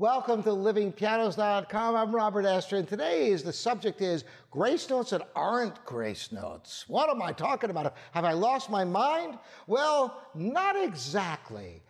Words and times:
Welcome 0.00 0.42
to 0.44 0.50
livingpianos.com. 0.50 1.94
I'm 1.94 2.14
Robert 2.14 2.46
Estrin, 2.46 2.78
and 2.78 2.88
today 2.88 3.28
is 3.30 3.42
the 3.42 3.52
subject 3.52 4.00
is 4.00 4.24
grace 4.50 4.88
notes 4.88 5.10
that 5.10 5.28
aren't 5.36 5.84
grace 5.84 6.32
notes. 6.32 6.86
What 6.88 7.10
am 7.10 7.20
I 7.20 7.32
talking 7.32 7.68
about? 7.68 7.94
Have 8.12 8.24
I 8.24 8.32
lost 8.32 8.70
my 8.70 8.82
mind? 8.82 9.38
Well, 9.66 10.22
not 10.34 10.74
exactly. 10.82 11.82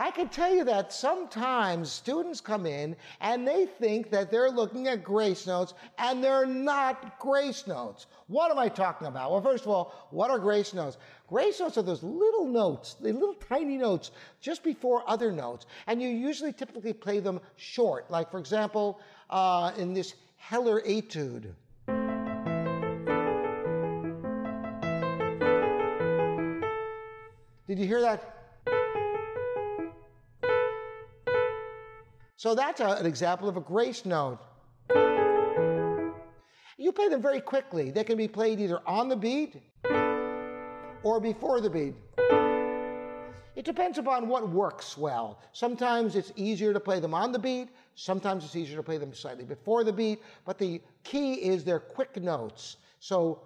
I 0.00 0.10
can 0.10 0.30
tell 0.30 0.50
you 0.54 0.64
that 0.64 0.94
sometimes 0.94 1.92
students 1.92 2.40
come 2.40 2.64
in 2.64 2.96
and 3.20 3.46
they 3.46 3.66
think 3.66 4.10
that 4.12 4.30
they're 4.30 4.50
looking 4.50 4.88
at 4.88 5.04
grace 5.04 5.46
notes 5.46 5.74
and 5.98 6.24
they're 6.24 6.46
not 6.46 7.18
grace 7.18 7.66
notes. 7.66 8.06
What 8.26 8.50
am 8.50 8.58
I 8.58 8.70
talking 8.70 9.08
about? 9.08 9.30
Well, 9.30 9.42
first 9.42 9.64
of 9.64 9.70
all, 9.70 10.08
what 10.10 10.30
are 10.30 10.38
grace 10.38 10.72
notes? 10.72 10.96
Grace 11.28 11.60
notes 11.60 11.76
are 11.76 11.82
those 11.82 12.02
little 12.02 12.46
notes, 12.46 12.94
the 12.94 13.12
little 13.12 13.34
tiny 13.34 13.76
notes 13.76 14.10
just 14.40 14.64
before 14.64 15.04
other 15.06 15.30
notes, 15.30 15.66
and 15.86 16.00
you 16.00 16.08
usually 16.08 16.54
typically 16.54 16.94
play 16.94 17.20
them 17.20 17.38
short. 17.56 18.10
Like, 18.10 18.30
for 18.30 18.38
example, 18.38 19.00
uh, 19.28 19.72
in 19.76 19.92
this 19.92 20.14
Heller 20.38 20.80
etude. 20.80 21.54
Did 27.68 27.78
you 27.78 27.86
hear 27.86 28.00
that? 28.00 28.39
So 32.40 32.54
that's 32.54 32.80
a, 32.80 32.86
an 32.92 33.04
example 33.04 33.50
of 33.50 33.58
a 33.58 33.60
grace 33.60 34.06
note. 34.06 34.38
You 36.78 36.90
play 36.90 37.08
them 37.10 37.20
very 37.20 37.42
quickly. 37.42 37.90
They 37.90 38.02
can 38.02 38.16
be 38.16 38.28
played 38.28 38.60
either 38.60 38.80
on 38.86 39.10
the 39.10 39.16
beat 39.16 39.60
or 41.02 41.20
before 41.20 41.60
the 41.60 41.68
beat. 41.68 41.92
It 43.56 43.66
depends 43.66 43.98
upon 43.98 44.26
what 44.26 44.48
works 44.48 44.96
well. 44.96 45.42
Sometimes 45.52 46.16
it's 46.16 46.32
easier 46.34 46.72
to 46.72 46.80
play 46.80 46.98
them 46.98 47.12
on 47.12 47.30
the 47.30 47.38
beat, 47.38 47.68
sometimes 47.94 48.42
it's 48.42 48.56
easier 48.56 48.78
to 48.78 48.82
play 48.82 48.96
them 48.96 49.12
slightly 49.12 49.44
before 49.44 49.84
the 49.84 49.92
beat, 49.92 50.22
but 50.46 50.56
the 50.56 50.80
key 51.04 51.34
is 51.34 51.62
they're 51.62 51.78
quick 51.78 52.16
notes. 52.16 52.78
So 53.00 53.42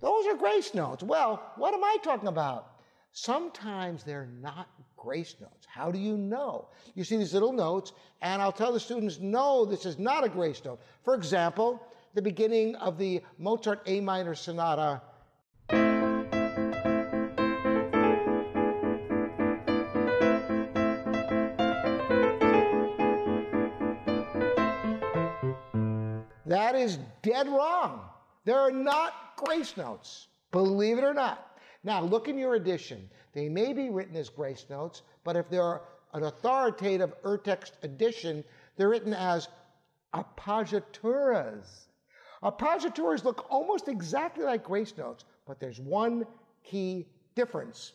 those 0.00 0.26
are 0.26 0.34
grace 0.34 0.72
notes. 0.72 1.02
Well, 1.02 1.42
what 1.56 1.74
am 1.74 1.84
I 1.84 1.98
talking 2.02 2.28
about? 2.28 2.77
Sometimes 3.12 4.04
they're 4.04 4.28
not 4.40 4.68
grace 4.96 5.34
notes. 5.40 5.66
How 5.66 5.90
do 5.90 5.98
you 5.98 6.16
know? 6.16 6.68
You 6.94 7.04
see 7.04 7.16
these 7.16 7.34
little 7.34 7.52
notes, 7.52 7.92
and 8.22 8.40
I'll 8.40 8.52
tell 8.52 8.72
the 8.72 8.80
students, 8.80 9.18
no, 9.20 9.64
this 9.64 9.86
is 9.86 9.98
not 9.98 10.24
a 10.24 10.28
grace 10.28 10.62
note. 10.64 10.80
For 11.04 11.14
example, 11.14 11.80
the 12.14 12.22
beginning 12.22 12.76
of 12.76 12.98
the 12.98 13.22
Mozart 13.38 13.82
A 13.86 14.00
minor 14.00 14.34
sonata. 14.34 15.02
That 26.46 26.74
is 26.74 26.98
dead 27.22 27.46
wrong. 27.48 28.00
There 28.44 28.58
are 28.58 28.70
not 28.70 29.12
grace 29.36 29.76
notes, 29.76 30.28
believe 30.50 30.98
it 30.98 31.04
or 31.04 31.12
not. 31.12 31.47
Now, 31.84 32.02
look 32.02 32.28
in 32.28 32.38
your 32.38 32.54
edition. 32.54 33.08
They 33.32 33.48
may 33.48 33.72
be 33.72 33.90
written 33.90 34.16
as 34.16 34.28
grace 34.28 34.66
notes, 34.68 35.02
but 35.24 35.36
if 35.36 35.48
they're 35.48 35.80
an 36.12 36.24
authoritative 36.24 37.14
Urtext 37.22 37.72
edition, 37.82 38.44
they're 38.76 38.88
written 38.88 39.14
as 39.14 39.48
appoggiaturas. 40.14 41.86
Appoggiaturas 42.42 43.24
look 43.24 43.46
almost 43.50 43.88
exactly 43.88 44.44
like 44.44 44.64
grace 44.64 44.96
notes, 44.96 45.24
but 45.46 45.60
there's 45.60 45.80
one 45.80 46.26
key 46.64 47.06
difference. 47.34 47.92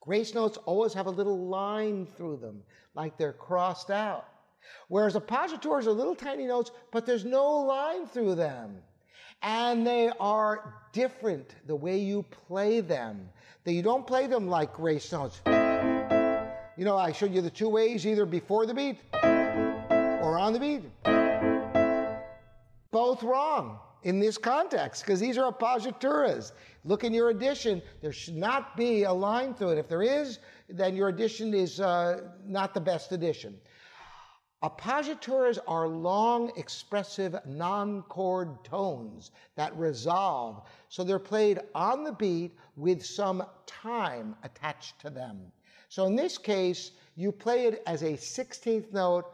Grace 0.00 0.34
notes 0.34 0.58
always 0.64 0.92
have 0.92 1.06
a 1.06 1.10
little 1.10 1.46
line 1.46 2.06
through 2.06 2.36
them, 2.36 2.62
like 2.94 3.16
they're 3.16 3.32
crossed 3.32 3.90
out. 3.90 4.26
Whereas 4.88 5.14
appoggiaturas 5.14 5.86
are 5.86 5.92
little 5.92 6.14
tiny 6.14 6.46
notes, 6.46 6.72
but 6.90 7.06
there's 7.06 7.24
no 7.24 7.58
line 7.60 8.06
through 8.06 8.34
them 8.34 8.82
and 9.42 9.86
they 9.86 10.10
are 10.20 10.74
different 10.92 11.54
the 11.66 11.74
way 11.74 11.98
you 11.98 12.24
play 12.46 12.80
them. 12.80 13.28
That 13.64 13.72
you 13.72 13.82
don't 13.82 14.06
play 14.06 14.26
them 14.26 14.48
like 14.48 14.72
grace 14.72 15.12
notes. 15.12 15.40
You 16.76 16.84
know, 16.84 16.96
I 16.96 17.12
showed 17.12 17.32
you 17.32 17.42
the 17.42 17.50
two 17.50 17.68
ways, 17.68 18.06
either 18.06 18.24
before 18.24 18.66
the 18.66 18.74
beat 18.74 18.98
or 19.12 20.38
on 20.38 20.52
the 20.52 20.58
beat. 20.58 20.82
Both 22.90 23.22
wrong 23.22 23.78
in 24.02 24.18
this 24.18 24.36
context 24.36 25.02
because 25.04 25.20
these 25.20 25.38
are 25.38 25.52
appoggiaturas. 25.52 26.52
Look 26.84 27.04
in 27.04 27.14
your 27.14 27.30
edition. 27.30 27.80
There 28.00 28.12
should 28.12 28.36
not 28.36 28.76
be 28.76 29.04
a 29.04 29.12
line 29.12 29.54
through 29.54 29.70
it. 29.70 29.78
If 29.78 29.88
there 29.88 30.02
is, 30.02 30.40
then 30.68 30.96
your 30.96 31.08
edition 31.08 31.54
is 31.54 31.80
uh, 31.80 32.22
not 32.44 32.74
the 32.74 32.80
best 32.80 33.12
edition. 33.12 33.56
Appoggiaturas 34.62 35.58
are 35.66 35.88
long, 35.88 36.52
expressive, 36.56 37.36
non-chord 37.44 38.62
tones 38.62 39.32
that 39.56 39.76
resolve, 39.76 40.62
so 40.88 41.02
they're 41.02 41.18
played 41.18 41.58
on 41.74 42.04
the 42.04 42.12
beat 42.12 42.52
with 42.76 43.04
some 43.04 43.42
time 43.66 44.36
attached 44.44 45.00
to 45.00 45.10
them. 45.10 45.40
So 45.88 46.06
in 46.06 46.14
this 46.14 46.38
case, 46.38 46.92
you 47.16 47.32
play 47.32 47.66
it 47.66 47.82
as 47.88 48.02
a 48.02 48.12
16th 48.12 48.92
note 48.92 49.24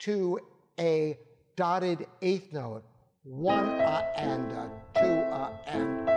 to 0.00 0.40
a 0.80 1.16
dotted 1.54 2.08
eighth 2.20 2.52
note, 2.52 2.82
one 3.22 3.68
a 3.68 4.10
and 4.16 4.50
a, 4.50 4.68
two 4.96 5.06
a 5.06 5.60
and. 5.68 6.10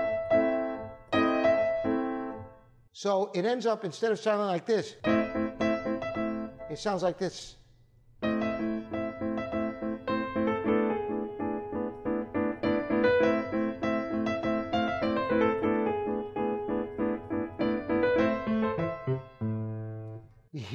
So 2.91 3.29
it 3.35 3.45
ends 3.45 3.67
up, 3.67 3.85
instead 3.85 4.11
of 4.11 4.19
sounding 4.19 4.47
like 4.47 4.65
this, 4.65 4.95
it 6.71 6.79
sounds 6.79 7.03
like 7.03 7.19
this. 7.19 7.57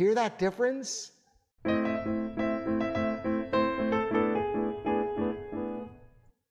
Hear 0.02 0.14
that 0.16 0.38
difference? 0.38 1.12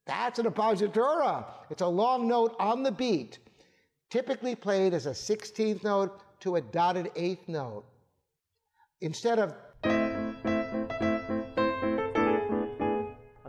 That's 0.05 0.39
an 0.39 0.45
appoggiatura. 0.45 1.45
It's 1.69 1.81
a 1.81 1.87
long 1.87 2.29
note 2.29 2.55
on 2.59 2.83
the 2.83 2.91
beat, 2.91 3.39
typically 4.09 4.55
played 4.55 4.93
as 4.93 5.05
a 5.05 5.11
16th 5.11 5.83
note 5.83 6.21
to 6.41 6.55
a 6.55 6.61
dotted 6.61 7.11
eighth 7.17 7.49
note. 7.49 7.83
Instead 9.01 9.39
of 9.39 9.53
a 9.83 10.31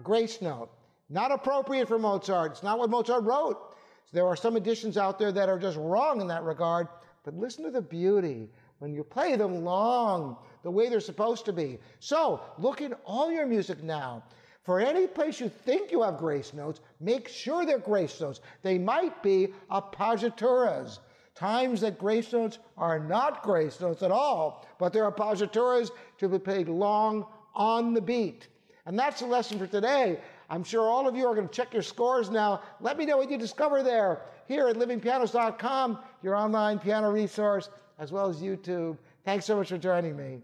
grace 0.03 0.43
note. 0.43 0.71
Not 1.11 1.31
appropriate 1.31 1.87
for 1.87 1.99
Mozart. 1.99 2.53
It's 2.53 2.63
not 2.63 2.79
what 2.79 2.91
Mozart 2.91 3.23
wrote. 3.23 3.75
So 4.07 4.11
there 4.15 4.27
are 4.27 4.35
some 4.35 4.57
editions 4.57 4.97
out 4.97 5.19
there 5.19 5.31
that 5.31 5.49
are 5.49 5.59
just 5.59 5.77
wrong 5.77 6.21
in 6.21 6.27
that 6.29 6.43
regard, 6.43 6.89
but 7.23 7.35
listen 7.35 7.65
to 7.65 7.71
the 7.71 7.83
beauty 7.83 8.49
when 8.83 8.93
you 8.93 9.05
play 9.05 9.37
them 9.37 9.63
long, 9.63 10.37
the 10.65 10.71
way 10.71 10.89
they're 10.89 10.99
supposed 10.99 11.45
to 11.45 11.53
be. 11.53 11.79
So 12.01 12.41
look 12.59 12.81
in 12.81 12.95
all 13.05 13.31
your 13.31 13.47
music 13.47 13.81
now. 13.85 14.25
For 14.65 14.81
any 14.81 15.07
place 15.07 15.39
you 15.39 15.49
think 15.49 15.93
you 15.93 16.03
have 16.03 16.19
grace 16.19 16.53
notes, 16.53 16.81
make 16.99 17.29
sure 17.29 17.65
they're 17.65 17.79
grace 17.79 18.21
notes. 18.21 18.41
They 18.63 18.79
might 18.79 19.23
be 19.23 19.55
appoggiaturas. 19.71 20.99
Times 21.37 21.81
that 21.83 21.97
grace 21.97 22.33
notes 22.33 22.59
are 22.77 22.99
not 22.99 23.45
grace 23.45 23.81
notes 23.81 24.03
at 24.03 24.11
all, 24.11 24.67
but 24.81 24.93
they're 24.93 25.09
appoggiaturas 25.09 25.91
to 26.19 26.29
be 26.29 26.41
played 26.41 26.69
long 26.69 27.25
on 27.55 27.95
the 27.95 28.01
beat. 28.01 28.49
And 28.87 28.99
that's 28.99 29.21
the 29.21 29.27
lesson 29.27 29.61
for 29.61 29.69
today. 29.69 30.19
I'm 30.51 30.65
sure 30.65 30.91
all 30.91 31.07
of 31.07 31.15
you 31.15 31.25
are 31.29 31.37
going 31.37 31.47
to 31.49 31.55
check 31.55 31.73
your 31.73 31.83
scores 31.83 32.31
now. 32.31 32.63
Let 32.81 32.99
me 32.99 33.07
know 33.07 33.17
what 33.17 33.31
you 33.31 33.39
discover 33.39 33.85
there 33.85 34.23
here 34.49 34.67
at 34.67 34.75
livingpianos.com, 34.75 35.99
your 36.25 36.35
online 36.35 36.81
piano 36.81 37.13
resource 37.13 37.71
as 37.99 38.13
well 38.13 38.29
as 38.29 38.41
YouTube. 38.41 38.99
Thanks 39.25 39.45
so 39.47 39.57
much 39.57 39.69
for 39.69 39.79
joining 39.79 40.17
me. 40.17 40.41